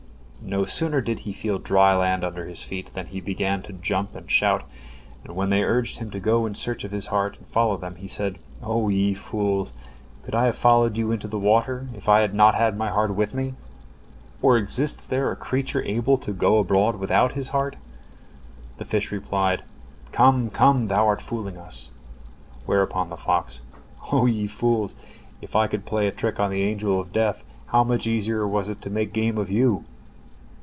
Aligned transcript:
No 0.43 0.65
sooner 0.65 1.01
did 1.01 1.19
he 1.19 1.33
feel 1.33 1.59
dry 1.59 1.95
land 1.95 2.25
under 2.25 2.47
his 2.47 2.63
feet 2.63 2.89
than 2.95 3.05
he 3.05 3.21
began 3.21 3.61
to 3.61 3.71
jump 3.73 4.15
and 4.15 4.29
shout, 4.29 4.63
and 5.23 5.35
when 5.35 5.51
they 5.51 5.63
urged 5.63 5.99
him 5.99 6.09
to 6.11 6.19
go 6.19 6.45
in 6.47 6.55
search 6.55 6.83
of 6.83 6.91
his 6.91 7.05
heart, 7.05 7.37
and 7.37 7.47
follow 7.47 7.77
them, 7.77 7.95
he 7.95 8.07
said: 8.07 8.39
"O 8.61 8.89
ye 8.89 9.13
fools, 9.13 9.73
could 10.23 10.33
I 10.33 10.45
have 10.45 10.57
followed 10.57 10.97
you 10.97 11.11
into 11.11 11.27
the 11.27 11.37
water, 11.39 11.87
if 11.95 12.09
I 12.09 12.19
had 12.21 12.33
not 12.33 12.55
had 12.55 12.75
my 12.75 12.89
heart 12.89 13.13
with 13.15 13.35
me? 13.35 13.53
Or 14.41 14.57
exists 14.57 15.05
there 15.05 15.31
a 15.31 15.35
creature 15.35 15.83
able 15.83 16.17
to 16.17 16.33
go 16.33 16.57
abroad 16.57 16.95
without 16.95 17.33
his 17.33 17.49
heart?" 17.49 17.75
The 18.77 18.83
fish 18.83 19.11
replied: 19.11 19.63
"Come, 20.11 20.49
come, 20.49 20.87
thou 20.87 21.05
art 21.05 21.21
fooling 21.21 21.55
us." 21.55 21.91
Whereupon 22.65 23.09
the 23.09 23.15
fox: 23.15 23.61
"O 24.11 24.25
ye 24.25 24.47
fools, 24.47 24.95
if 25.39 25.55
I 25.55 25.67
could 25.67 25.85
play 25.85 26.07
a 26.07 26.11
trick 26.11 26.39
on 26.39 26.49
the 26.49 26.63
Angel 26.63 26.99
of 26.99 27.13
Death, 27.13 27.45
how 27.67 27.83
much 27.83 28.07
easier 28.07 28.45
was 28.47 28.69
it 28.69 28.81
to 28.81 28.89
make 28.89 29.13
game 29.13 29.37
of 29.37 29.49
you?" 29.51 29.85